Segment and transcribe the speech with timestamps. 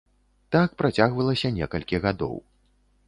[0.55, 2.35] Так працягвалася некалькі гадоў.